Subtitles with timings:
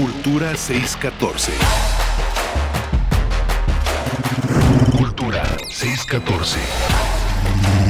[0.00, 1.52] Cultura 614.
[4.96, 6.58] Cultura 614.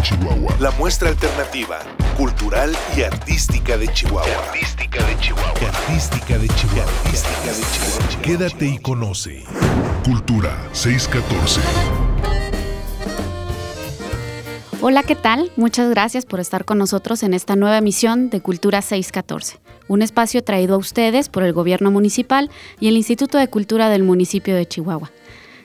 [0.03, 0.57] Chihuahua.
[0.59, 1.79] La muestra alternativa,
[2.17, 4.29] cultural y artística de Chihuahua.
[4.49, 5.69] Artística de Chihuahua.
[5.69, 6.91] Artística de Chihuahua.
[7.05, 8.23] Artística de Chihuahua.
[8.23, 9.45] Quédate y conoce.
[10.05, 11.61] Cultura 614.
[14.83, 15.53] Hola, ¿qué tal?
[15.57, 19.60] Muchas gracias por estar con nosotros en esta nueva emisión de Cultura 614,
[19.91, 24.05] un espacio traído a ustedes por el Gobierno Municipal y el Instituto de Cultura del
[24.05, 25.11] municipio de Chihuahua.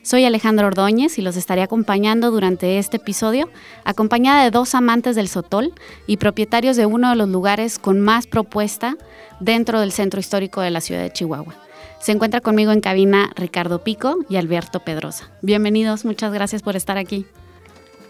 [0.02, 3.52] Soy Alejandra Ordóñez y los estaré acompañando durante este episodio,
[3.84, 5.74] acompañada de dos amantes del Sotol
[6.08, 8.98] y propietarios de uno de los lugares con más propuesta
[9.40, 11.54] dentro del centro histórico de la ciudad de Chihuahua.
[12.00, 15.30] Se encuentra conmigo en cabina Ricardo Pico y Alberto Pedrosa.
[15.44, 17.28] Bienvenidos, muchas gracias por estar aquí.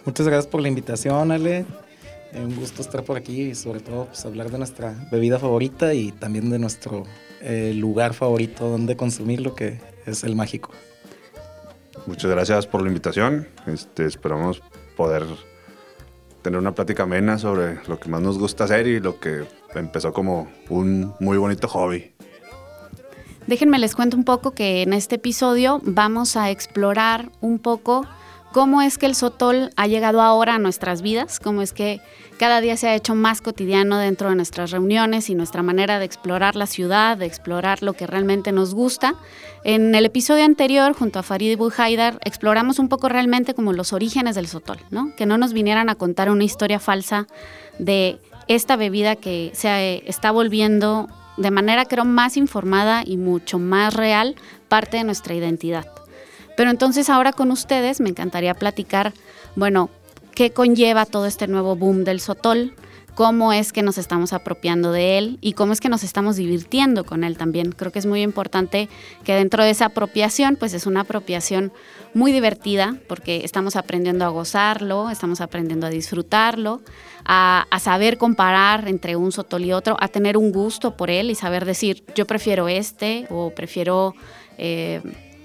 [0.06, 1.66] Muchas gracias por la invitación, Ale.
[2.34, 5.94] Eh, un gusto estar por aquí y sobre todo pues, hablar de nuestra bebida favorita
[5.94, 7.04] y también de nuestro
[7.42, 10.72] eh, lugar favorito donde consumir lo que es el mágico.
[12.08, 13.48] Muchas gracias por la invitación.
[13.68, 14.62] Este, esperamos
[14.96, 15.26] poder
[16.42, 20.14] tener una plática amena sobre lo que más nos gusta hacer y lo que empezó
[20.14, 22.14] como un muy bonito hobby.
[23.48, 28.08] Déjenme les cuento un poco que en este episodio vamos a explorar un poco
[28.56, 32.00] cómo es que el sotol ha llegado ahora a nuestras vidas, cómo es que
[32.40, 36.06] cada día se ha hecho más cotidiano dentro de nuestras reuniones y nuestra manera de
[36.06, 39.16] explorar la ciudad, de explorar lo que realmente nos gusta.
[39.66, 43.92] En el episodio anterior, junto a Farid y Buhaidar, exploramos un poco realmente como los
[43.92, 45.14] orígenes del sotol, ¿no?
[45.18, 47.28] que no nos vinieran a contar una historia falsa
[47.78, 53.94] de esta bebida que se está volviendo de manera creo más informada y mucho más
[53.94, 54.36] real
[54.70, 56.05] parte de nuestra identidad.
[56.56, 59.14] Pero entonces ahora con ustedes me encantaría platicar,
[59.56, 59.90] bueno,
[60.34, 62.74] qué conlleva todo este nuevo boom del sotol,
[63.16, 67.06] cómo es que nos estamos apropiando de él y cómo es que nos estamos divirtiendo
[67.06, 67.72] con él también.
[67.72, 68.90] Creo que es muy importante
[69.24, 71.72] que dentro de esa apropiación, pues es una apropiación
[72.14, 76.82] muy divertida porque estamos aprendiendo a gozarlo, estamos aprendiendo a disfrutarlo,
[77.24, 81.36] a, saber comparar entre un sotol y otro, a tener un gusto por él y
[81.36, 84.14] saber decir, yo prefiero este o prefiero,
[84.58, 85.02] eh,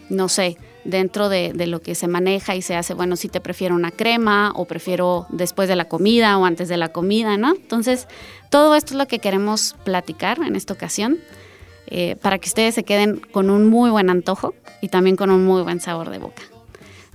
[0.09, 0.57] no sé,
[0.91, 4.53] dentro de, lo que se maneja y se hace, bueno, si te prefiero una crema
[4.55, 7.53] o prefiero después de la comida o antes de la comida, ¿no?
[7.53, 8.07] Entonces,
[8.51, 11.19] todo esto es lo que queremos platicar en esta ocasión
[11.87, 15.45] eh, para que ustedes se queden con un muy buen antojo y también con un
[15.45, 16.43] muy buen sabor de boca.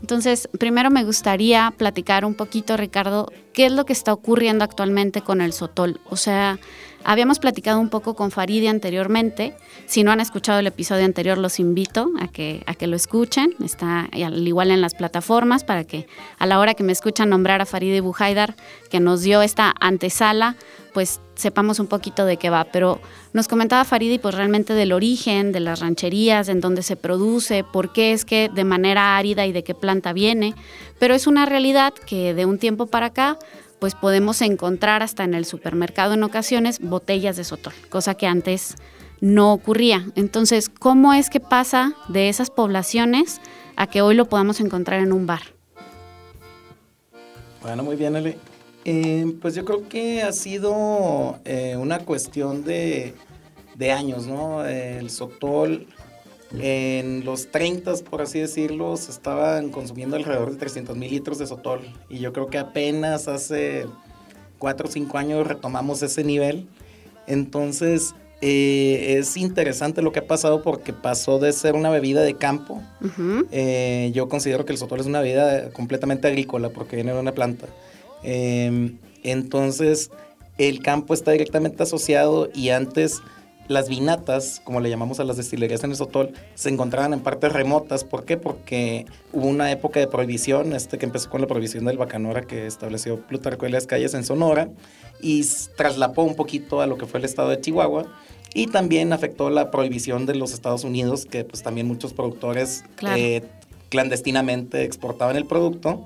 [0.01, 5.21] Entonces, primero me gustaría platicar un poquito, Ricardo, qué es lo que está ocurriendo actualmente
[5.21, 5.99] con el sotol.
[6.09, 6.59] O sea,
[7.07, 9.55] Habíamos platicado un poco con Faride anteriormente.
[9.85, 13.53] Si no han escuchado el episodio anterior, los invito a que, a que lo escuchen.
[13.63, 16.07] Está al igual en las plataformas para que
[16.39, 18.55] a la hora que me escuchan nombrar a Faride Buhaidar,
[18.89, 20.55] que nos dio esta antesala,
[20.95, 22.63] pues sepamos un poquito de qué va.
[22.63, 22.99] Pero
[23.33, 27.93] nos comentaba Faride pues realmente del origen, de las rancherías, en dónde se produce, por
[27.93, 30.55] qué es que de manera árida y de qué planta viene.
[30.97, 33.37] Pero es una realidad que de un tiempo para acá
[33.85, 38.73] pues podemos encontrar hasta en el supermercado en ocasiones botellas de sotol, cosa que antes
[39.21, 40.07] no ocurría.
[40.15, 43.41] Entonces, ¿cómo es que pasa de esas poblaciones
[43.75, 45.43] a que hoy lo podamos encontrar en un bar?
[47.61, 48.39] Bueno, muy bien, Ale.
[48.85, 53.13] Eh, pues yo creo que ha sido eh, una cuestión de,
[53.75, 54.65] de años, ¿no?
[54.65, 55.85] El sotol
[56.51, 61.47] en los 30, por así decirlo, se estaban consumiendo alrededor de 300 mil litros de
[61.47, 61.81] sotol.
[62.09, 63.87] Y yo creo que apenas hace
[64.59, 66.67] 4 o 5 años retomamos ese nivel.
[67.27, 72.35] Entonces, eh, es interesante lo que ha pasado porque pasó de ser una bebida de
[72.35, 72.81] campo.
[73.51, 77.31] Eh, yo considero que el sotol es una bebida completamente agrícola porque viene de una
[77.31, 77.67] planta.
[78.23, 80.11] Em, entonces,
[80.57, 83.21] el campo está directamente asociado y antes
[83.67, 87.51] las vinatas, como le llamamos a las destilerías en el Sotol, se encontraban en partes
[87.51, 88.03] remotas.
[88.03, 88.37] ¿Por qué?
[88.37, 92.67] Porque hubo una época de prohibición, este que empezó con la prohibición del bacanora que
[92.67, 94.69] estableció Plutarco de las calles en Sonora
[95.21, 95.45] y
[95.77, 98.05] traslapó un poquito a lo que fue el estado de Chihuahua.
[98.53, 102.85] Y también afectó la prohibición de los Estados Unidos, que pues también muchos productores
[103.15, 103.41] eh,
[103.89, 106.05] clandestinamente exportaban el producto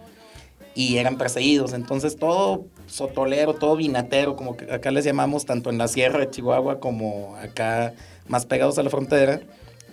[0.79, 1.73] y eran perseguidos.
[1.73, 6.79] Entonces todo sotolero, todo vinatero, como acá les llamamos, tanto en la sierra de Chihuahua
[6.79, 7.93] como acá
[8.29, 9.41] más pegados a la frontera,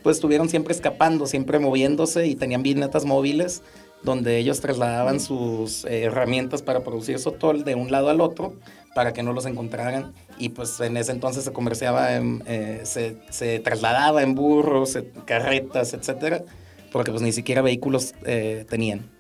[0.05, 3.65] pues estuvieron siempre escapando, siempre moviéndose y tenían vinatas móviles
[4.05, 8.55] donde ellos trasladaban sus eh, herramientas para producir sotol de un lado al otro
[8.95, 14.23] para que no los encontraran y pues en ese entonces se comerciaba, eh, se, trasladaba
[14.23, 16.45] en burros, carretas, etcétera,
[16.93, 19.11] porque pues ni siquiera vehículos eh, tenían.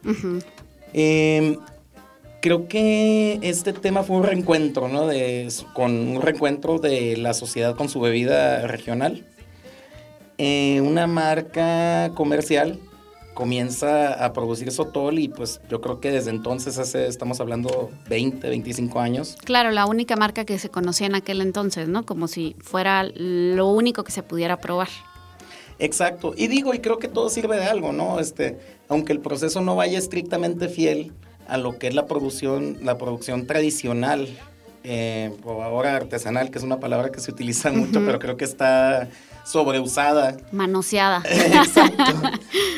[0.98, 1.58] Em,
[2.40, 5.10] creo que este tema fue un reencuentro, ¿no?
[5.74, 9.26] Con un reencuentro de la sociedad con su bebida regional.
[10.38, 12.78] eh, una marca comercial
[13.34, 18.48] comienza a producir Sotol y pues yo creo que desde entonces, hace, estamos hablando 20,
[18.48, 19.36] 25 años.
[19.44, 22.06] Claro, la única marca que se conocía en aquel entonces, ¿no?
[22.06, 24.88] Como si fuera lo único que se pudiera probar.
[25.78, 28.18] Exacto, y digo, y creo que todo sirve de algo, ¿no?
[28.18, 28.58] Este,
[28.88, 31.12] aunque el proceso no vaya estrictamente fiel
[31.48, 34.28] a lo que es la producción, la producción tradicional,
[34.84, 38.44] eh, o ahora artesanal, que es una palabra que se utiliza mucho, pero creo que
[38.44, 39.08] está
[39.44, 40.36] sobreusada.
[40.52, 41.22] Manoseada.
[41.28, 42.04] Exacto.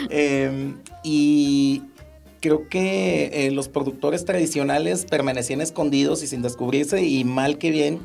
[0.08, 1.82] Em, y
[2.40, 8.00] creo que eh, los productores tradicionales permanecían escondidos y sin descubrirse y mal que bien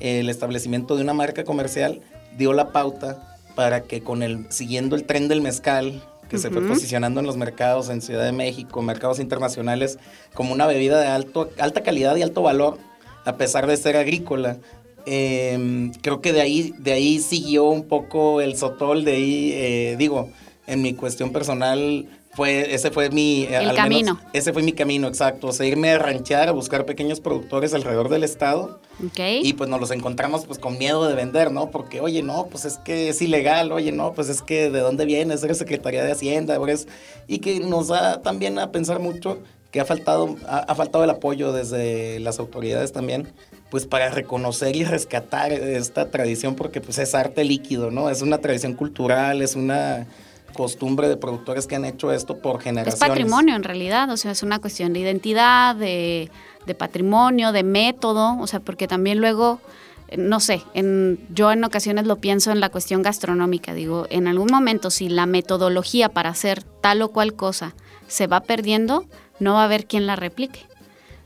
[0.00, 2.00] el establecimiento de una marca comercial
[2.38, 6.62] dio la pauta para que con el siguiendo el tren del mezcal que se fue
[6.62, 9.98] posicionando en los mercados en Ciudad de México, mercados internacionales
[10.32, 12.78] como una bebida de alto, alta calidad y alto valor,
[13.26, 14.58] a pesar de ser agrícola,
[15.04, 19.96] Em, creo que de ahí, de ahí siguió un poco el sotol, de ahí, eh,
[19.98, 20.30] digo,
[20.66, 23.42] en mi cuestión personal, fue, ese fue mi...
[23.44, 24.18] Eh, el camino.
[24.32, 25.48] ese fue mi camino, exacto.
[25.48, 28.80] O sea, irme a ranchear, a buscar pequeños productores alrededor del estado.
[29.18, 31.70] Y pues nos los encontramos pues con miedo de vender, ¿no?
[31.70, 35.04] Porque, oye, no, pues es que es ilegal, oye, no, pues es que de dónde
[35.04, 36.88] vienes, eres Secretaría de Hacienda, eres...
[37.26, 39.38] Y que nos da también a pensar mucho
[39.70, 43.32] que ha faltado, ha faltado el apoyo desde las autoridades también
[43.70, 48.10] pues para reconocer y rescatar esta tradición porque pues es arte líquido, ¿no?
[48.10, 50.06] Es una tradición cultural, es una
[50.52, 53.02] costumbre de productores que han hecho esto por generaciones.
[53.02, 56.30] Es patrimonio en realidad, o sea, es una cuestión de identidad, de,
[56.78, 59.60] patrimonio, de método, o sea, porque también luego
[60.16, 64.48] no sé, en, yo en ocasiones lo pienso en la cuestión gastronómica, digo, en algún
[64.50, 67.74] momento si la metodología para hacer tal o cual cosa
[68.08, 69.06] se va perdiendo,
[69.40, 70.60] no va a haber quien la replique.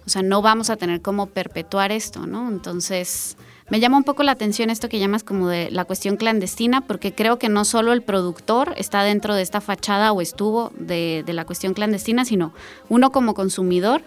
[0.07, 2.49] O sea, no vamos a tener cómo perpetuar esto, ¿no?
[2.49, 3.37] Entonces,
[3.69, 7.13] me llama un poco la atención esto que llamas como de la cuestión clandestina, porque
[7.13, 11.45] creo que no solo el productor está dentro de esta fachada o estuvo de, la
[11.45, 12.53] cuestión clandestina, sino
[12.89, 14.03] uno como consumidor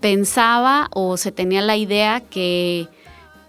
[0.00, 2.88] pensaba o se tenía la idea que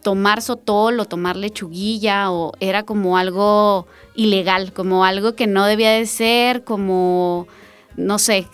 [0.02, 5.92] tomar sotol o tomar lechuguilla o era como algo ilegal, como algo que no debía
[5.92, 7.48] de ser, como,
[7.98, 8.48] no sé,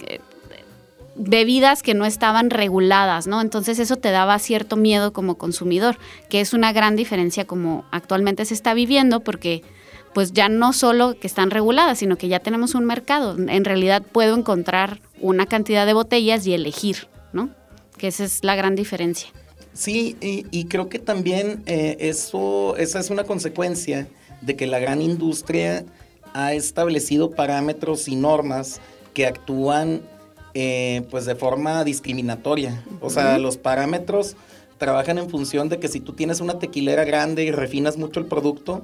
[1.18, 3.42] bebidas que no estaban reguladas, ¿no?
[3.42, 5.98] Entonces eso te daba cierto miedo como consumidor,
[6.30, 9.64] que es una gran diferencia como actualmente se está viviendo porque
[10.14, 13.36] pues ya no solo que están reguladas, sino que ya tenemos un mercado.
[13.38, 17.50] En realidad puedo encontrar una cantidad de botellas y elegir, ¿no?
[17.98, 19.30] Que esa es la gran diferencia.
[19.74, 24.08] Sí, y, creo que también eh, eso, esa es una consecuencia
[24.42, 25.86] de que la gran industria
[26.34, 28.82] ha establecido parámetros y normas
[29.14, 30.02] que actúan
[30.60, 32.84] eh, pues de forma discriminatoria.
[33.00, 34.36] O sea, los parámetros
[34.80, 38.26] trabajan en función de que si tú tienes una tequilera grande y refinas mucho el
[38.26, 38.82] producto,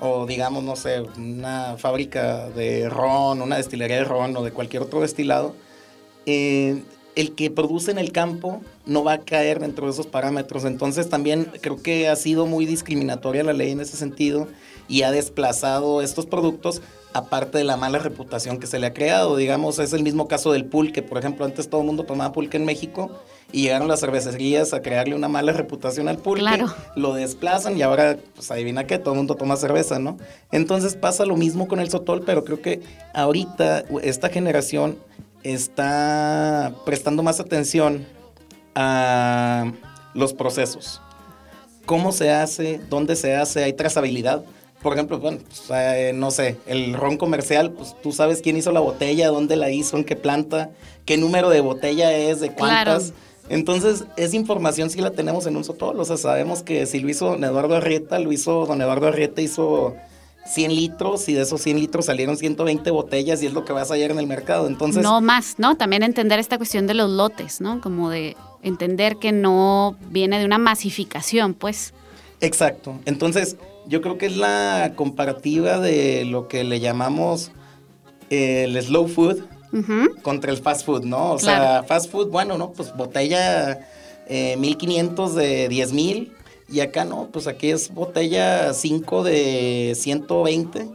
[0.00, 4.82] o digamos, no sé, una fábrica de ron, una destilería de ron o de cualquier
[4.82, 5.54] otro destilado,
[6.26, 6.82] eh,
[7.14, 10.64] el que produce en el campo no va a caer dentro de esos parámetros.
[10.64, 14.48] Entonces también creo que ha sido muy discriminatoria la ley en ese sentido
[14.88, 19.36] y ha desplazado estos productos aparte de la mala reputación que se le ha creado.
[19.36, 21.02] Digamos, es el mismo caso del pulque.
[21.02, 23.10] Por ejemplo, antes todo el mundo tomaba pulque en México
[23.52, 26.42] y llegaron las cervecerías a crearle una mala reputación al pulque.
[26.42, 26.74] Claro.
[26.94, 30.18] Lo desplazan y ahora, pues adivina qué, todo el mundo toma cerveza, ¿no?
[30.52, 32.82] Entonces pasa lo mismo con el sotol, pero creo que
[33.14, 34.98] ahorita esta generación
[35.42, 38.06] está prestando más atención
[38.74, 39.72] a
[40.12, 41.00] los procesos.
[41.86, 42.80] ¿Cómo se hace?
[42.90, 43.62] ¿Dónde se hace?
[43.62, 44.44] ¿Hay trazabilidad?
[44.86, 48.70] Por ejemplo, bueno, pues, eh, no sé, el ron comercial, pues tú sabes quién hizo
[48.70, 50.70] la botella, dónde la hizo, en qué planta,
[51.04, 53.12] qué número de botella es, de cuántas.
[53.48, 55.98] Entonces, esa información sí la tenemos en un sotol.
[55.98, 59.42] O sea, sabemos que si lo hizo don Eduardo Arrieta, lo hizo don Eduardo Arrieta,
[59.42, 59.96] hizo
[60.46, 63.90] 100 litros y de esos 100 litros salieron 120 botellas y es lo que vas
[63.90, 64.68] a hallar en el mercado.
[64.68, 65.02] Entonces.
[65.02, 65.76] No más, ¿no?
[65.76, 67.80] También entender esta cuestión de los lotes, ¿no?
[67.80, 71.92] Como de entender que no viene de una masificación, pues.
[72.40, 73.00] Exacto.
[73.04, 77.52] Entonces, yo creo que es la comparativa de lo que le llamamos
[78.30, 79.44] el slow food
[80.22, 81.32] contra el fast food, ¿no?
[81.32, 82.72] O sea, fast food, bueno, ¿no?
[82.72, 83.86] Pues botella
[84.28, 86.32] 1500 eh, de 10,000
[86.68, 90.88] y acá no, pues aquí es botella 5 de 120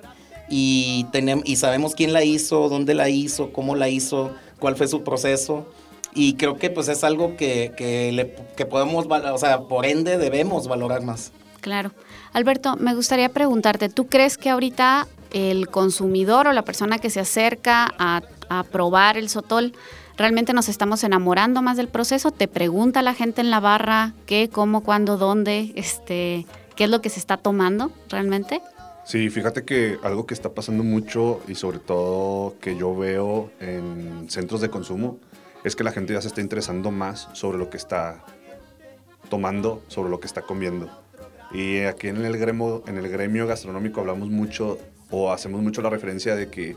[0.49, 4.87] y, tenemos, y sabemos quién la hizo, dónde la hizo, cómo la hizo, cuál fue
[4.87, 5.65] su proceso.
[6.13, 10.17] Y creo que pues es algo que, que, le, que podemos, o sea, por ende
[10.17, 11.31] debemos valorar más.
[11.61, 11.91] Claro.
[12.33, 17.19] Alberto, me gustaría preguntarte, ¿tú crees que ahorita el consumidor o la persona que se
[17.19, 18.21] acerca a,
[18.69, 19.71] probar el sotol,
[20.17, 22.31] realmente nos estamos enamorando más del proceso?
[22.31, 26.45] ¿Te pregunta la gente en la barra qué, cómo, cuándo, dónde, este,
[26.75, 28.61] qué es lo que se está tomando realmente?
[29.05, 34.29] Sí, fíjate que algo que está pasando mucho y sobre todo que yo veo en
[34.29, 35.17] centros de consumo
[35.63, 38.23] es que la gente ya se está interesando más sobre lo que está
[39.29, 40.89] tomando, sobre lo que está comiendo.
[41.53, 44.79] Y aquí en el gremio, en el gremio gastronómico hablamos mucho
[45.09, 46.75] o hacemos mucho la referencia de que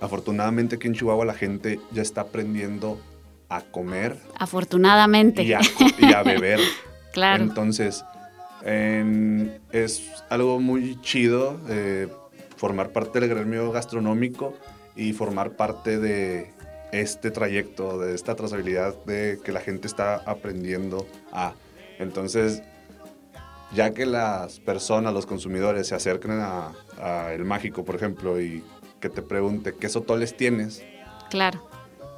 [0.00, 3.00] afortunadamente aquí en Chihuahua la gente ya está aprendiendo
[3.48, 4.16] a comer.
[4.38, 5.42] Afortunadamente.
[5.42, 6.60] Y a, beber.
[7.12, 7.42] claro.
[7.42, 8.04] Entonces,
[8.64, 12.08] es algo muy chido eh,
[12.56, 14.54] formar parte del gremio gastronómico
[14.96, 16.50] y formar parte de
[16.92, 21.54] este trayecto, de esta trazabilidad de que la gente está aprendiendo a.
[21.98, 22.62] Entonces,
[23.72, 26.72] ya que las personas, los consumidores se acerquen a,
[27.32, 28.64] El Mágico, por ejemplo, y
[29.00, 30.82] que te pregunte qué sotoles tienes.
[31.30, 31.68] Claro.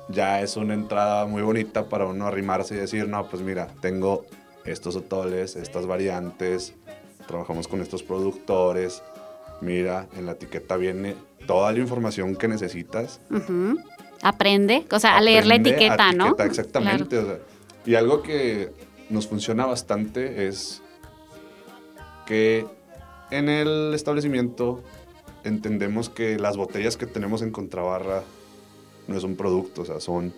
[0.09, 4.25] Ya es una entrada muy bonita para uno arrimarse y decir, no, pues mira, tengo
[4.65, 6.75] estos sotoles, estas variantes,
[7.27, 9.03] trabajamos con estos productores.
[9.61, 11.15] Mira, en la etiqueta viene
[11.47, 13.21] toda la información que necesitas.
[14.23, 16.37] Aprende, o sea, a leer la etiqueta, ¿no?
[16.39, 17.21] Exactamente.
[17.85, 18.73] y algo que
[19.11, 20.83] nos funciona bastante es
[22.31, 22.65] que
[23.33, 24.85] en el establecimiento
[25.43, 28.23] entendemos que las botellas que tenemos en contrabarra
[29.09, 30.33] no es un producto, o sea, son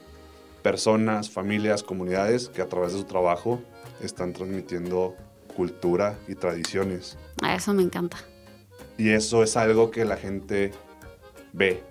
[0.63, 3.61] personas, familias, comunidades que a través de su trabajo
[4.01, 5.15] están transmitiendo
[5.55, 7.19] cultura y tradiciones.
[7.43, 8.17] A eso me encanta.
[8.97, 10.73] Y eso es algo que la gente
[11.53, 11.83] ve.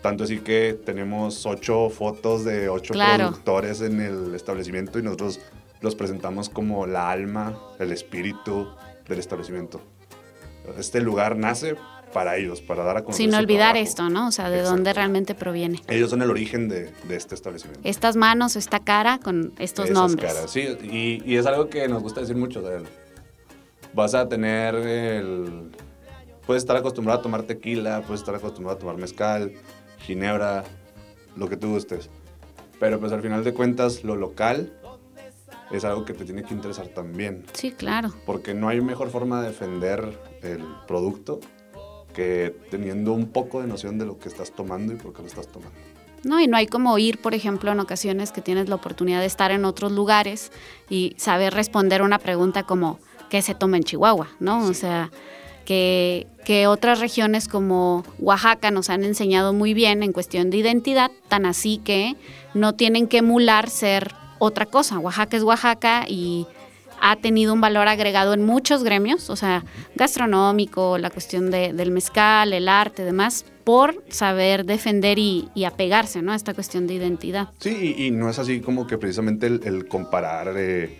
[0.00, 5.38] Tanto así que tenemos ocho fotos de ocho productores en el establecimiento y nosotros
[5.82, 8.66] los presentamos como la alma, el espíritu,
[9.10, 9.82] del establecimiento.
[10.78, 11.76] Este lugar nace
[12.12, 13.26] para ellos, para dar a conocer.
[13.26, 14.28] Sin olvidar esto, ¿no?
[14.28, 15.82] O sea, de dónde realmente proviene.
[15.88, 17.80] Ellos son el origen de, este establecimiento.
[17.88, 20.32] Estas manos, esta cara con estos Esas nombres.
[20.32, 22.62] Caras, sí, y, y, es algo que nos gusta decir mucho.
[22.62, 22.82] De,
[23.92, 25.70] vas a tener el.
[26.46, 29.52] Puedes estar acostumbrado a tomar tequila, puedes estar acostumbrado a tomar mezcal,
[29.98, 30.64] ginebra,
[31.36, 32.10] lo que tú gustes.
[32.80, 34.72] Pero pues al final de cuentas, lo local
[35.70, 37.44] es algo que te tiene que interesar también.
[37.52, 38.12] Sí, claro.
[38.26, 41.40] Porque no hay mejor forma de defender el producto
[42.14, 45.28] que teniendo un poco de noción de lo que estás tomando y por qué lo
[45.28, 45.78] estás tomando.
[46.22, 49.26] No, y no hay como ir, por ejemplo, en ocasiones que tienes la oportunidad de
[49.26, 50.52] estar en otros lugares
[50.90, 52.98] y saber responder una pregunta como
[53.30, 54.28] ¿qué se toma en Chihuahua?
[54.38, 54.66] ¿No?
[54.66, 55.10] O sea,
[55.64, 61.10] que, que, otras regiones como Oaxaca nos han enseñado muy bien en cuestión de identidad,
[61.28, 62.16] tan así que
[62.52, 64.98] no tienen que emular ser otra cosa.
[64.98, 66.48] Oaxaca es Oaxaca y
[67.00, 72.52] ha tenido un valor agregado en muchos gremios, o sea, gastronómico, la cuestión del mezcal,
[72.52, 76.32] el arte, demás, por saber defender y, apegarse ¿no?
[76.32, 77.48] a esta cuestión de identidad.
[77.58, 80.98] Sí, y, no es así como que precisamente el, comparar eh,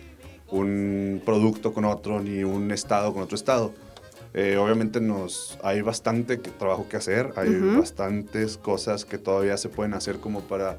[0.49, 3.73] un producto con otro ni un estado con otro estado.
[4.33, 9.93] Eh, obviamente nos hay bastante trabajo que hacer, hay bastantes cosas que todavía se pueden
[9.93, 10.77] hacer como para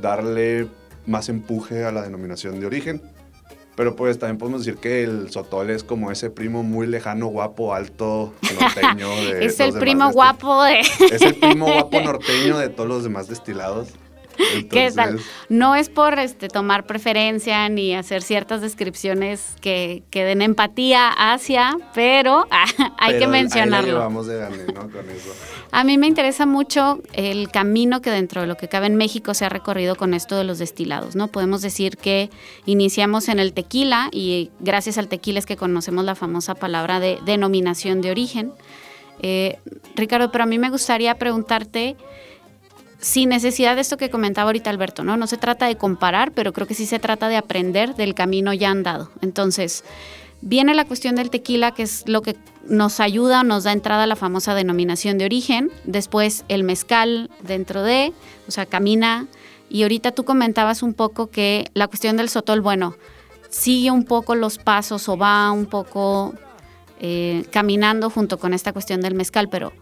[0.00, 0.68] darle
[1.06, 3.02] más empuje a la denominación de origen.
[3.76, 7.72] Pero pues también podemos decir que el sotol es como ese primo muy lejano, guapo,
[7.72, 9.08] alto, norteño.
[9.08, 10.80] De es el primo guapo de...
[10.80, 13.94] es el primo guapo norteño de todos los demás destilados.
[14.70, 15.20] ¿Qué tal?
[15.48, 21.76] No es por este, tomar preferencia ni hacer ciertas descripciones que, que den empatía hacia,
[21.94, 22.46] pero
[22.98, 24.08] hay que mencionarlo.
[25.72, 29.34] A mí me interesa mucho el camino que dentro de lo que cabe en México
[29.34, 31.28] se ha recorrido con esto de los destilados, ¿no?
[31.28, 32.30] Podemos decir que
[32.66, 37.18] iniciamos en el tequila y gracias al tequila es que conocemos la famosa palabra de
[37.24, 38.52] denominación de origen.
[39.22, 39.58] Eh,
[39.94, 41.96] Ricardo, pero a mí me gustaría preguntarte
[43.00, 45.16] sin necesidad de esto que comentaba ahorita Alberto, ¿no?
[45.16, 48.52] No se trata de comparar, pero creo que sí se trata de aprender del camino
[48.52, 49.10] ya andado.
[49.22, 49.84] Entonces,
[50.42, 54.06] viene la cuestión del tequila, que es lo que nos ayuda, nos da entrada a
[54.06, 55.70] la famosa denominación de origen.
[55.84, 58.12] Después el mezcal dentro de,
[58.46, 59.26] o sea, camina.
[59.70, 62.96] Y ahorita tú comentabas un poco que la cuestión del sotol, bueno,
[63.48, 66.34] sigue un poco los pasos o va un poco
[67.00, 69.72] eh, caminando junto con esta cuestión del mezcal, pero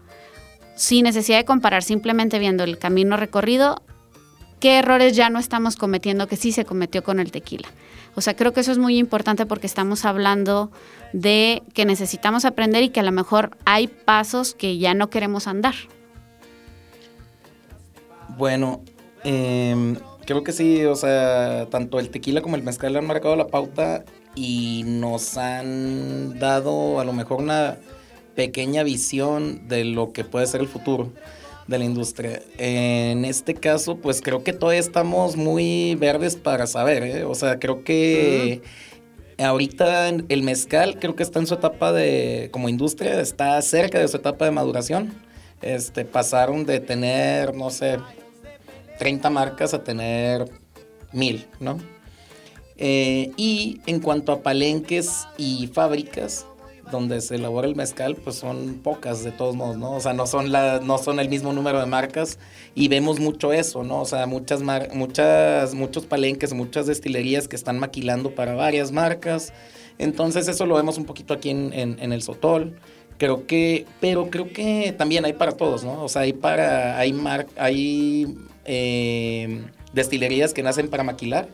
[0.79, 3.81] sin necesidad de comparar, simplemente viendo el camino recorrido,
[4.61, 7.67] qué errores ya no estamos cometiendo que sí se cometió con el tequila.
[8.15, 10.71] O sea, creo que eso es muy importante porque estamos hablando
[11.11, 15.47] de que necesitamos aprender y que a lo mejor hay pasos que ya no queremos
[15.47, 15.75] andar.
[18.37, 18.81] Bueno,
[19.25, 23.47] em, creo que sí, o sea, tanto el tequila como el mezcal han marcado la
[23.47, 27.77] pauta y nos han dado a lo mejor una
[28.39, 31.11] pequeña visión de lo que puede ser el futuro
[31.67, 32.41] de la industria.
[32.57, 37.25] En este caso, pues creo que todavía estamos muy verdes para saber, ¿eh?
[37.25, 38.61] o sea, creo que
[39.37, 44.07] ahorita el mezcal creo que está en su etapa de, como industria, está cerca de
[44.07, 45.13] su etapa de maduración.
[45.61, 47.97] Este, pasaron de tener, no sé,
[48.99, 50.49] 30 marcas a tener
[51.11, 51.77] mil, ¿no?
[52.77, 56.45] Eh, y en cuanto a palenques y fábricas,
[56.91, 59.91] donde se elabora el mezcal, pues son pocas de todos modos, ¿no?
[59.91, 62.39] O sea, no son, la, no son el mismo número de marcas
[62.75, 64.01] y vemos mucho eso, ¿no?
[64.01, 64.61] O sea, muchas,
[64.93, 69.53] muchas, muchos palenques, muchas destilerías que están maquilando para varias marcas.
[69.97, 72.79] Entonces eso lo vemos un poquito aquí en, en, el Sotol.
[73.17, 76.03] Creo que, pero creo que también hay para todos, ¿no?
[76.03, 79.61] O sea, hay para, hay, mar, hay eh,
[79.93, 81.49] destilerías que nacen para maquilar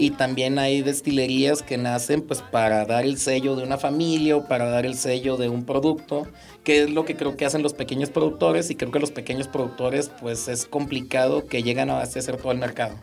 [0.00, 4.46] y también hay destilerías que nacen pues para dar el sello de una familia o
[4.46, 6.26] para dar el sello de un producto,
[6.64, 9.48] que es lo que creo que hacen los pequeños productores y creo que los pequeños
[9.48, 12.96] productores pues es complicado que lleguen a hacer todo el mercado.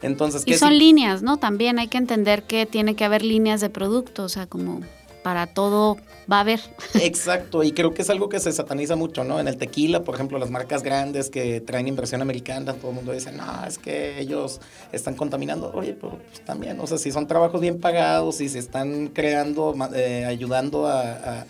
[0.00, 1.38] Entonces, y son líneas, ¿no?
[1.38, 4.80] También hay que entender que tiene que haber líneas de producto, o sea, como
[5.28, 5.98] para todo
[6.32, 6.58] va a haber.
[6.94, 9.38] Exacto, y creo que es algo que se sataniza mucho, ¿no?
[9.38, 13.12] En el tequila, por ejemplo, las marcas grandes que traen inversión americana, todo el mundo
[13.12, 14.58] dice, no, es que ellos
[14.90, 15.70] están contaminando.
[15.74, 16.14] Oye, pues,
[16.46, 21.44] también, o sea, si son trabajos bien pagados, y se están creando, eh, ayudando a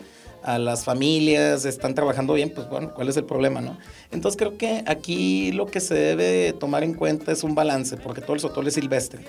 [0.56, 3.76] las familias, están trabajando bien, pues bueno, ¿cuál es el problema, no?
[4.10, 8.22] Entonces creo que aquí lo que se debe tomar en cuenta es un balance, porque
[8.22, 9.20] todo el sotol es silvestre.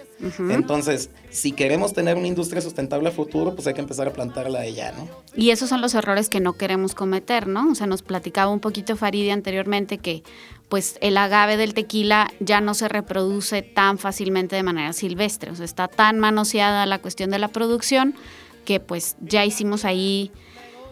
[0.49, 4.65] Entonces, si queremos tener una industria sustentable a futuro, pues hay que empezar a plantarla
[4.69, 5.09] ya, ¿no?
[5.35, 7.71] Y esos son los errores que no queremos cometer, ¿no?
[7.71, 10.23] O sea, nos platicaba un poquito Faride anteriormente que
[10.69, 15.55] pues el agave del tequila ya no se reproduce tan fácilmente de manera silvestre, o
[15.55, 18.13] sea, está tan manoseada la cuestión de la producción
[18.65, 20.31] que pues ya hicimos ahí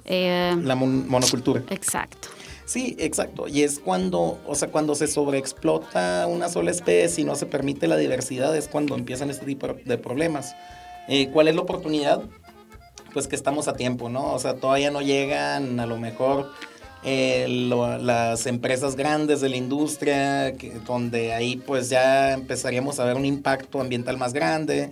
[0.07, 1.63] eh, la monocultura.
[1.69, 2.29] Exacto.
[2.65, 3.47] Sí, exacto.
[3.47, 7.87] Y es cuando, o sea, cuando se sobreexplota una sola especie y no se permite
[7.87, 10.53] la diversidad, es cuando empiezan este tipo de problemas.
[11.07, 12.21] Eh, ¿Cuál es la oportunidad?
[13.13, 14.33] Pues que estamos a tiempo, ¿no?
[14.33, 16.51] O sea, todavía no llegan a lo mejor
[17.03, 20.53] eh, las empresas grandes de la industria,
[20.85, 24.89] donde ahí pues ya empezaríamos a ver un impacto ambiental más grande.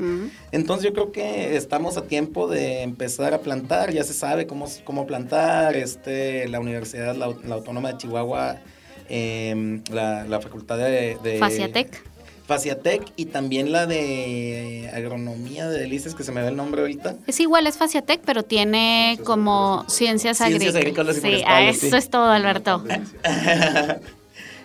[0.51, 4.67] Entonces yo creo que estamos a tiempo de empezar a plantar, ya se sabe cómo,
[4.83, 8.57] cómo plantar, este, la Universidad, la, Autónoma de Chihuahua,
[9.09, 11.17] em, la, Facultad de...
[11.23, 12.14] de Faciatec
[12.45, 17.15] Faciatec y también la de agronomía de Delicias, que se me ve el nombre ahorita.
[17.25, 21.17] Es igual, es Faciatec, pero tiene como ciencias, ciencias agrícolas.
[21.17, 22.83] sí, a eso es todo, Alberto.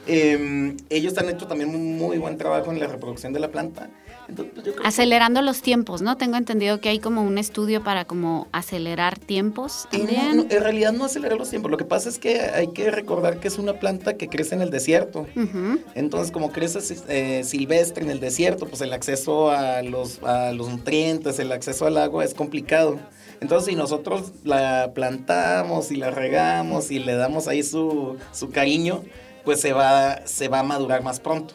[0.06, 3.88] eh, ellos han hecho también un muy buen trabajo en la reproducción de la planta.
[4.36, 6.16] Pues, Acelerando los tiempos, ¿no?
[6.16, 11.38] Tengo entendido que hay como un estudio para como acelerar tiempos en realidad no acelerar
[11.38, 11.70] los tiempos.
[11.70, 14.62] Lo que pasa es que hay que recordar que es una planta que crece en
[14.62, 15.26] el desierto.
[15.94, 20.68] Entonces, como crece eh, silvestre en el desierto, pues el acceso a los, a los
[20.68, 22.98] nutrientes, el acceso al agua es complicado.
[23.40, 29.02] Entonces, si nosotros la plantamos y la regamos y le damos ahí su, su cariño,
[29.44, 31.54] pues se va, se va a madurar más pronto.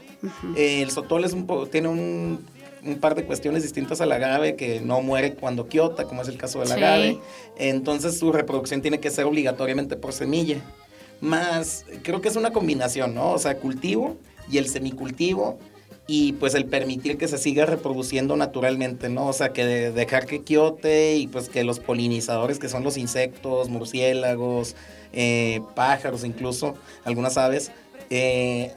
[0.57, 2.43] el sotol es un tiene un
[2.85, 6.37] un par de cuestiones distintas al agave que no muere cuando quiota, como es el
[6.37, 7.19] caso del agave.
[7.57, 10.61] Entonces su reproducción tiene que ser obligatoriamente por semilla.
[11.21, 13.31] Más, creo que es una combinación, ¿no?
[13.31, 14.17] O sea, cultivo
[14.49, 15.57] y el semicultivo
[16.07, 19.27] y pues el permitir que se siga reproduciendo naturalmente, ¿no?
[19.27, 23.69] O sea, que dejar que quiote y pues que los polinizadores, que son los insectos,
[23.69, 24.75] murciélagos,
[25.13, 27.71] eh, pájaros incluso, algunas aves,
[28.09, 28.73] eh,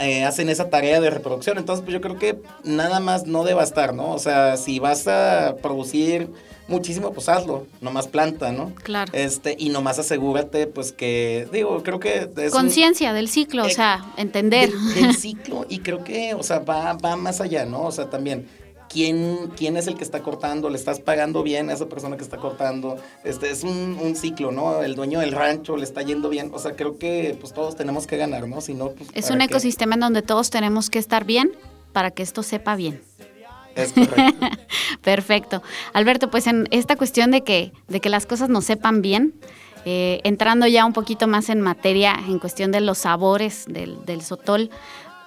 [0.00, 1.58] eh, hacen esa tarea de reproducción.
[1.58, 4.12] Entonces, pues yo creo que nada más no debe bastar, ¿no?
[4.12, 6.28] O sea, si vas a producir
[6.68, 8.72] muchísimo, pues hazlo, nomás planta, ¿no?
[8.82, 9.12] Claro.
[9.14, 12.30] Este, y nomás asegúrate, pues que, digo, creo que...
[12.50, 14.72] Conciencia del ciclo, o sea, entender.
[14.72, 17.82] Del, ciclo, y creo que, o sea, va, va más allá, ¿no?
[17.82, 18.48] O sea, también
[18.92, 22.22] quién, quién es el que está cortando, le estás pagando bien a esa persona que
[22.22, 22.98] está cortando.
[23.24, 24.82] Este es un, ciclo, ¿no?
[24.82, 26.50] El dueño del rancho le está yendo bien.
[26.52, 28.60] O sea, creo que pues todos tenemos que ganar, ¿no?
[28.60, 31.52] Si no, pues, es un ecosistema en donde todos tenemos que estar bien
[31.92, 33.00] para que esto sepa bien.
[33.74, 34.46] Es correcto.
[35.02, 35.62] Perfecto.
[35.94, 39.34] Alberto, pues en esta cuestión de que, de que las cosas nos sepan bien,
[39.86, 44.22] eh, entrando ya un poquito más en materia, en cuestión de los sabores del, del
[44.22, 44.70] sotol,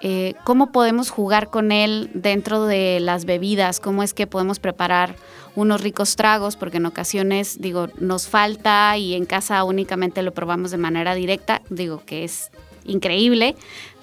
[0.01, 5.15] eh, cómo podemos jugar con él dentro de las bebidas, cómo es que podemos preparar
[5.55, 10.71] unos ricos tragos, porque en ocasiones, digo, nos falta y en casa únicamente lo probamos
[10.71, 12.51] de manera directa, digo que es
[12.83, 13.55] increíble,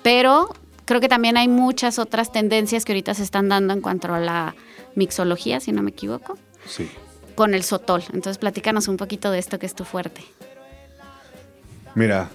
[0.03, 0.55] pero
[0.87, 4.19] creo que también hay muchas otras tendencias que ahorita se están dando en cuanto a
[4.19, 4.55] la
[4.95, 6.39] mixología, si no me equivoco.
[6.67, 6.89] Sí.
[7.35, 8.03] Con el sotol.
[8.13, 10.23] Entonces, platícanos un poquito de esto que es tu fuerte.
[11.95, 12.31] Mira,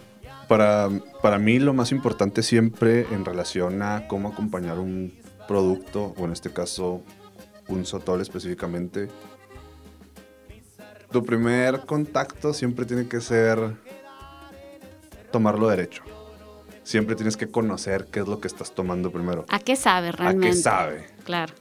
[0.48, 0.90] para,
[1.22, 5.14] para mí lo más importante siempre en relación a cómo acompañar un
[5.48, 7.02] producto, o en este caso
[7.68, 9.10] un sotol específicamente,
[11.12, 13.76] Tu primer contacto siempre tiene que ser
[15.32, 16.04] tomarlo derecho.
[16.84, 19.46] Siempre tienes que conocer qué es lo que estás tomando primero.
[19.50, 20.48] ¿A qué sabe realmente?
[20.48, 21.08] ¿A qué sabe?
[21.24, 21.54] Claro.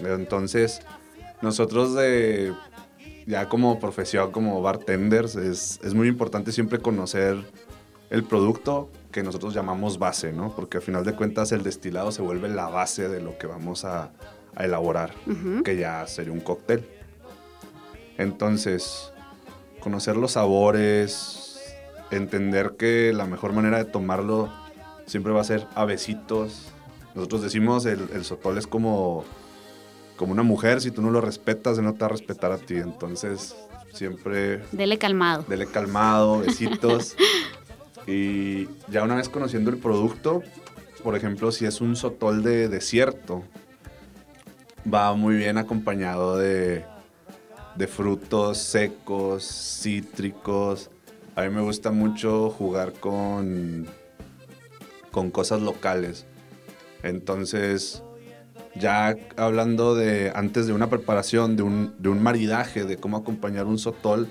[0.00, 0.80] Entonces,
[1.40, 2.52] nosotros de
[3.26, 7.36] ya como profesión, como bartenders, es, es muy importante siempre conocer
[8.10, 10.54] el producto que nosotros llamamos base, ¿no?
[10.54, 13.84] Porque al final de cuentas el destilado se vuelve la base de lo que vamos
[13.84, 14.10] a,
[14.56, 15.12] a elaborar,
[15.64, 16.86] que ya sería un cóctel.
[18.18, 19.12] Entonces,
[19.80, 21.76] conocer los sabores,
[22.10, 24.52] entender que la mejor manera de tomarlo
[25.06, 26.72] siempre va a ser a besitos.
[27.14, 29.24] Nosotros decimos el, el sotol es como,
[30.16, 32.76] como una mujer, si tú no lo respetas, no te va a respetar a ti.
[32.76, 33.56] Entonces,
[33.92, 34.62] siempre...
[34.72, 35.44] Dele calmado.
[35.48, 37.16] Dele calmado, besitos.
[38.06, 40.42] y ya una vez conociendo el producto,
[41.02, 43.44] por ejemplo, si es un sotol de desierto,
[44.92, 46.84] va muy bien acompañado de,
[47.76, 50.90] de frutos secos, cítricos.
[51.36, 53.86] A mí me gusta mucho jugar con,
[55.10, 56.26] con cosas locales.
[57.02, 58.02] Entonces,
[58.74, 63.66] ya hablando de antes de una preparación, de un, de un maridaje, de cómo acompañar
[63.66, 64.28] un sotol,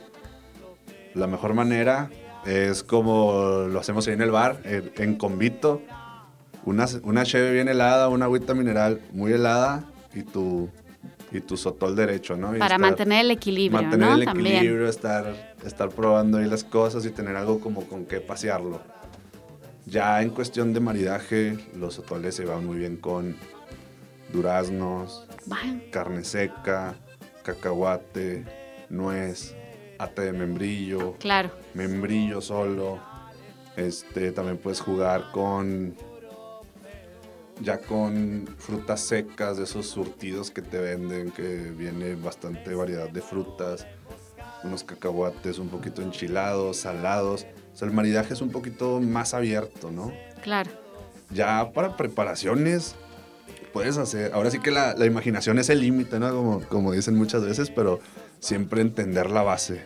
[1.13, 2.09] la mejor manera
[2.45, 5.82] es como lo hacemos ahí en el bar, en, convito.
[6.65, 10.69] Una, una cheve bien helada, una agüita mineral muy helada y tu,
[11.32, 12.56] y tu sotol derecho, ¿no?
[12.56, 14.15] Y Para estar- mantener el equilibrio, mantener ¿no?
[14.15, 14.56] el También.
[14.58, 18.82] equilibrio, estar, estar probando ahí las cosas y tener algo como con qué pasearlo.
[19.86, 23.36] Ya en cuestión de maridaje, los sotoles se van muy bien con
[24.32, 25.27] duraznos,
[25.91, 26.95] carne seca,
[27.43, 28.45] cacahuate,
[28.89, 29.56] nuez,
[29.97, 31.51] ate de membrillo, Claro.
[31.73, 32.99] membrillo solo.
[33.75, 35.95] Este, también puedes jugar con
[37.62, 43.21] ya con frutas secas, de esos surtidos que te venden, que viene bastante variedad de
[43.21, 43.86] frutas,
[44.63, 47.45] unos cacahuates un poquito enchilados, salados.
[47.73, 50.12] O sea, el maridaje es un poquito más abierto, ¿no?
[50.41, 50.71] Claro.
[51.29, 52.95] Ya para preparaciones
[53.71, 56.29] puedes hacer, ahora sí que la, la imaginación es el límite, ¿no?
[56.32, 57.99] Como, como dicen muchas veces, pero
[58.43, 59.86] siempre entender la base.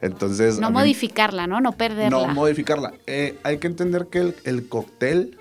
[0.00, 0.60] Entonces...
[0.60, 1.60] No mí- modificarla, ¿no?
[1.60, 2.10] No perderla.
[2.10, 2.92] no modificarla.
[3.06, 5.36] Eh, hay que entender que el, el cóctel,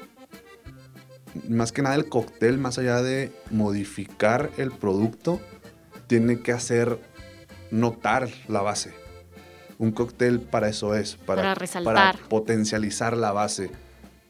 [1.47, 5.39] más que nada el cóctel, más allá de modificar el producto,
[6.07, 6.99] tiene que hacer
[7.69, 8.93] notar la base.
[9.77, 11.93] Un cóctel para eso es, para, Para resaltar.
[11.93, 13.69] para potencializar la base,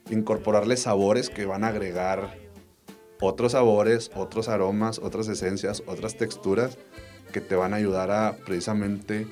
[0.10, 2.36] incorporarle sabores que van a agregar
[3.22, 6.78] otros sabores, otros aromas, otras esencias, otras texturas
[7.38, 9.28] que te van a ayudar a precisamente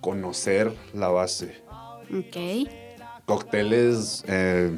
[0.00, 1.60] conocer la base.
[2.16, 2.70] Ok.
[3.24, 4.70] Cócteles, eh,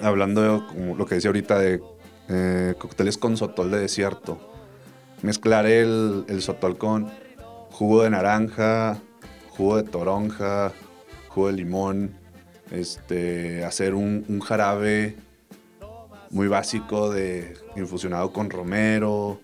[0.00, 1.82] hablando de como lo que decía ahorita de
[2.30, 4.38] eh, cócteles con sotol de desierto.
[5.20, 7.10] Mezclar el, el sotol con
[7.72, 8.98] jugo de naranja,
[9.50, 10.72] jugo de toronja,
[11.28, 12.18] jugo de limón.
[12.70, 15.16] Este, hacer un, un jarabe
[16.30, 19.40] muy básico de infusionado con romero,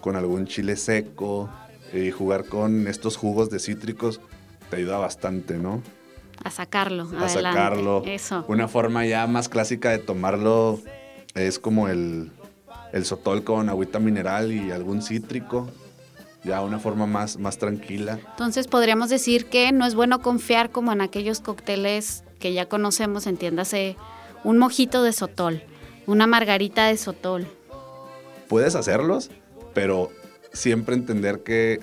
[0.00, 1.50] con algún chile seco
[1.92, 4.20] y jugar con estos jugos de cítricos
[4.70, 5.82] te ayuda bastante, ¿no?
[6.42, 7.04] A sacarlo.
[7.04, 7.58] a adelante.
[7.58, 8.02] sacarlo.
[8.06, 8.44] Eso.
[8.48, 10.80] Una forma ya más clásica de tomarlo
[11.34, 12.32] es como el,
[12.92, 15.68] el sotol con agüita mineral y algún cítrico.
[16.44, 18.18] Ya una forma más, más tranquila.
[18.30, 23.28] Entonces podríamos decir que no es bueno confiar como en aquellos cócteles que ya conocemos,
[23.28, 23.96] entiéndase,
[24.42, 25.62] un mojito de sotol,
[26.06, 27.46] una margarita de sotol.
[28.48, 29.30] Puedes hacerlos,
[29.72, 30.10] pero
[30.52, 31.80] siempre entender que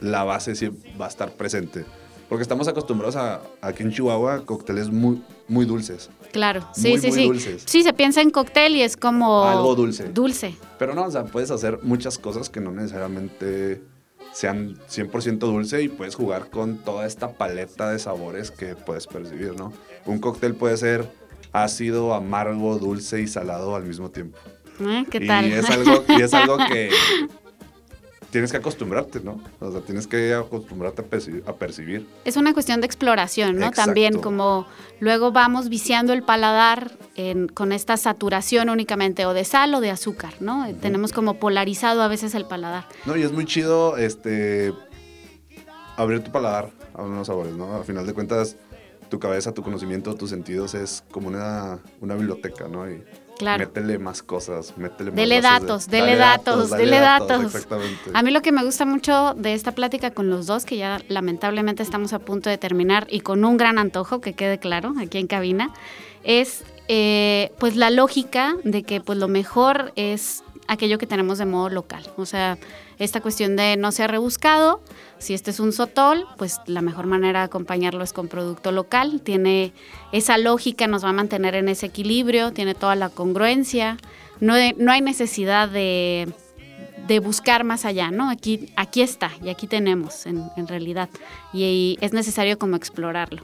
[0.00, 1.84] la base sí va a estar presente.
[2.28, 6.10] Porque estamos acostumbrados a, aquí en Chihuahua, cócteles muy, muy dulces.
[6.30, 7.26] Claro, sí, Muy, sí, muy sí.
[7.26, 7.62] dulces.
[7.64, 9.44] Sí, se piensa en cóctel y es como...
[9.44, 10.10] Algo dulce.
[10.12, 10.54] Dulce.
[10.78, 13.80] Pero no, o sea, puedes hacer muchas cosas que no necesariamente
[14.32, 19.56] sean 100% dulce y puedes jugar con toda esta paleta de sabores que puedes percibir,
[19.56, 19.72] ¿no?
[20.04, 21.10] Un cóctel puede ser
[21.52, 24.38] ácido, amargo, dulce y salado al mismo tiempo.
[24.80, 25.06] ¿Eh?
[25.10, 25.46] ¿Qué y tal?
[25.46, 26.90] Es algo, y es algo que
[28.30, 29.40] tienes que acostumbrarte, ¿no?
[29.60, 31.42] O sea, tienes que acostumbrarte a percibir.
[31.46, 32.06] A percibir.
[32.24, 33.66] Es una cuestión de exploración, ¿no?
[33.66, 33.86] Exacto.
[33.86, 34.66] También como
[35.00, 39.90] luego vamos viciando el paladar en- con esta saturación únicamente o de sal o de
[39.90, 40.66] azúcar, ¿no?
[40.80, 42.86] Tenemos como polarizado a veces el paladar.
[43.06, 44.72] No, y es muy chido este
[45.96, 47.76] abrir tu paladar a unos sabores, ¿no?
[47.76, 48.56] Al final de cuentas,
[49.08, 52.88] tu cabeza, tu conocimiento, tus sentidos es como una, una biblioteca, ¿no?
[52.90, 53.02] Y
[53.38, 53.66] Claro.
[53.66, 57.44] métele más cosas, métele más Dele bases de- datos, dele datos, dale dele datos.
[57.44, 58.10] Exactamente.
[58.12, 61.00] A mí lo que me gusta mucho de esta plática con los dos, que ya
[61.08, 65.18] lamentablemente estamos a punto de terminar y con un gran antojo, que quede claro, aquí
[65.18, 65.70] en cabina,
[66.24, 71.46] es eh, pues la lógica de que pues lo mejor es aquello que tenemos de
[71.46, 72.02] modo local.
[72.16, 72.58] O sea,
[72.98, 74.80] esta cuestión de no sea rebuscado,
[75.18, 79.20] si este es un sotol, pues la mejor manera de acompañarlo es con producto local.
[79.20, 79.72] Tiene
[80.12, 83.98] esa lógica, nos va a mantener en ese equilibrio, tiene toda la congruencia.
[84.40, 86.32] No, no hay necesidad de,
[87.22, 88.30] buscar más allá, ¿no?
[88.30, 91.08] Aquí, aquí está y aquí tenemos en, en realidad.
[91.52, 93.42] Y, es necesario como explorarlo.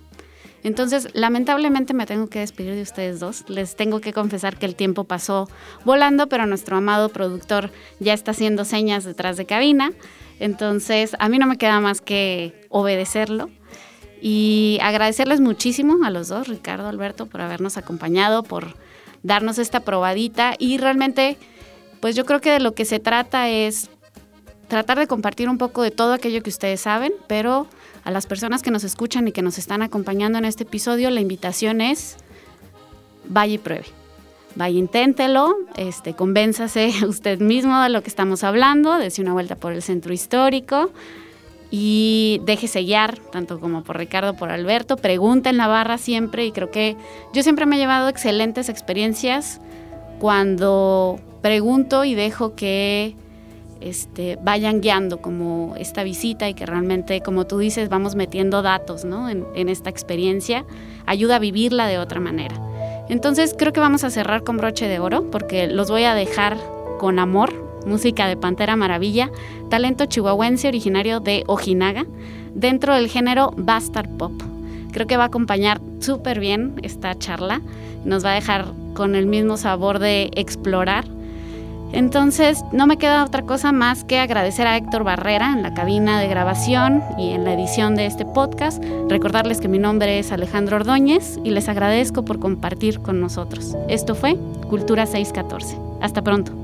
[0.65, 3.45] Entonces, lamentablemente me tengo que despedir de ustedes dos.
[3.49, 5.49] Les tengo que confesar que el tiempo pasó
[5.85, 9.93] volando, pero nuestro amado productor ya está haciendo señas detrás de cabina.
[10.41, 13.51] Entonces, a mí no me queda más que obedecerlo
[14.23, 18.75] y agradecerles muchísimo a los dos, Ricardo, Alberto, por habernos acompañado, por
[19.23, 21.37] darnos esta probadita y realmente,
[22.01, 23.91] pues yo creo que de lo que se trata es
[24.69, 27.67] tratar de compartir un poco de todo aquello que ustedes saben, pero
[28.05, 31.21] a las personas que nos escuchan y que nos están acompañando en este episodio, la
[31.21, 32.17] invitación es
[33.27, 33.87] vaya y pruebe.
[34.57, 39.73] Vaya, inténtelo, este, convénzase usted mismo de lo que estamos hablando, dése una vuelta por
[39.73, 40.93] el centro histórico
[41.71, 46.53] y déjese guiar, tanto como por Ricardo, por Alberto, pregunta en la barra siempre y
[46.53, 46.97] creo que
[47.33, 49.61] yo siempre me he llevado excelentes experiencias
[50.21, 53.17] cuando pregunto y dejo que
[53.85, 59.05] este, vayan guiando como esta visita y que realmente, como tú dices, vamos metiendo datos
[59.05, 59.29] ¿no?
[59.29, 60.65] en, en esta experiencia,
[61.07, 62.57] ayuda a vivirla de otra manera.
[63.09, 66.57] Entonces creo que vamos a cerrar con broche de oro porque los voy a dejar
[66.99, 67.53] con amor,
[67.87, 69.31] música de Pantera Maravilla,
[69.69, 72.07] talento chihuahuense originario de Ojinaga,
[72.55, 74.33] dentro del género Bastard Pop.
[74.93, 77.61] Creo que va a acompañar súper bien esta charla,
[78.07, 81.05] nos va a dejar con el mismo sabor de explorar
[81.95, 86.21] entonces, no me queda otra cosa más que agradecer a Héctor Barrera en la cabina
[86.21, 88.83] de grabación y en la edición de este podcast.
[89.09, 93.77] Recordarles que mi nombre es Alejandro Ordóñez y les agradezco por compartir con nosotros.
[93.89, 94.37] Esto fue
[94.69, 95.79] Cultura 614.
[96.01, 96.64] Hasta pronto.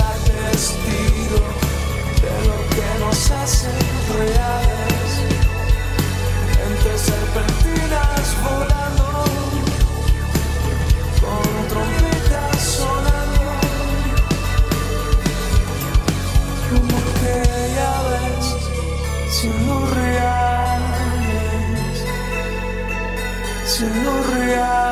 [6.67, 9.07] entre serpentinas volando
[11.21, 13.41] con trompetas sonando.
[16.69, 18.45] Como aquella vez
[19.29, 20.91] siendo reales
[23.65, 24.90] siendo reales.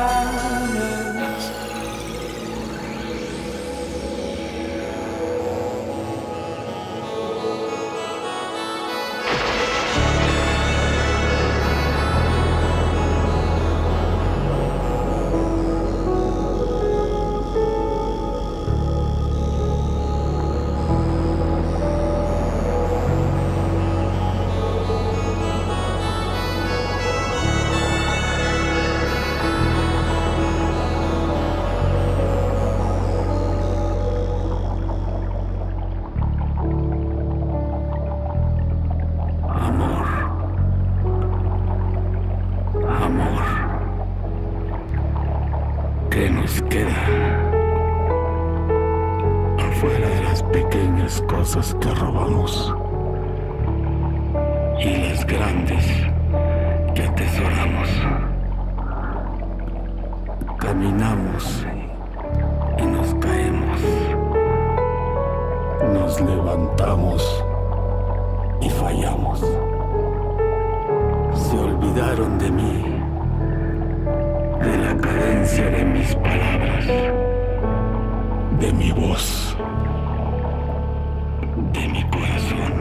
[74.90, 76.86] La cadencia de mis palabras,
[78.60, 79.56] de mi voz,
[81.72, 82.74] de mi corazón.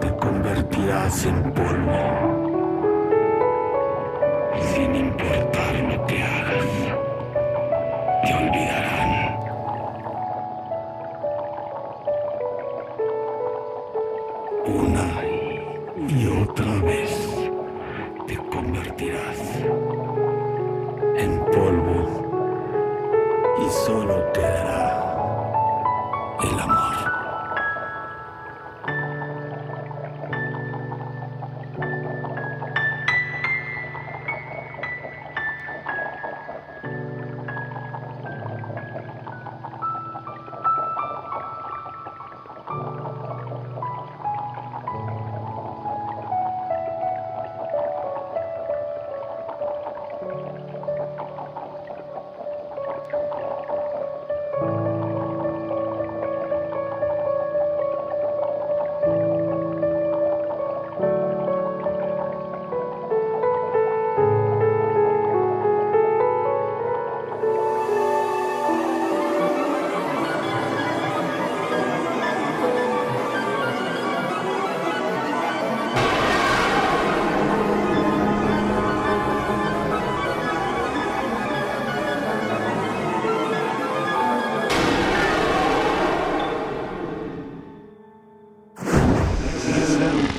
[0.00, 2.35] Te convertirás en polvo,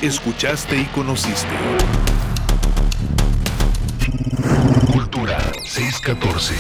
[0.08, 1.50] Escuchaste y conociste.
[4.94, 6.54] Cultura 614.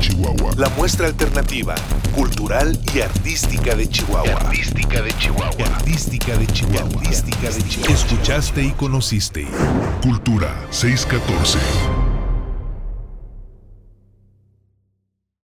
[0.00, 0.52] Chihuahua.
[0.58, 1.74] La muestra alternativa,
[2.14, 4.32] cultural y artística de Chihuahua.
[4.32, 5.66] Artística de Chihuahua.
[5.76, 6.92] Artística de Chihuahua.
[6.98, 7.94] Artística de Chihuahua.
[7.94, 9.48] Escuchaste y conociste.
[10.02, 11.58] Cultura 614.